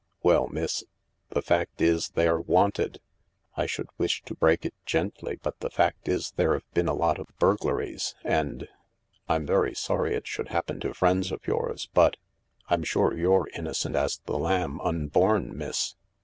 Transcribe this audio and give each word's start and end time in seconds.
"Well, 0.23 0.47
miss, 0.47 0.83
the 1.29 1.43
fact 1.43 1.79
is 1.79 2.09
they're 2.15 2.39
wanted. 2.41 2.99
I 3.55 3.67
should 3.67 3.85
wish 3.99 4.23
to 4.23 4.33
break 4.33 4.65
it 4.65 4.73
gently, 4.83 5.35
but 5.43 5.59
the 5.59 5.69
fact 5.69 6.07
is 6.09 6.31
there 6.37 6.57
've 6.57 6.63
been 6.73 6.87
a 6.87 6.95
lot 6.95 7.19
of 7.19 7.27
burglaries, 7.37 8.15
and— 8.23 8.67
I'm 9.29 9.45
very 9.45 9.75
sorry 9.75 10.15
it 10.15 10.25
should 10.25 10.47
happen 10.49 10.79
to 10.79 10.95
friends 10.95 11.31
of 11.31 11.45
yours— 11.45 11.87
but 11.93 12.17
I'm 12.67 12.81
sure 12.83 13.15
you're 13.15 13.47
innocent 13.55 13.95
as 13.95 14.17
the 14.25 14.39
lamb 14.39 14.81
unborn, 14.83 15.55
miss." 15.55 15.93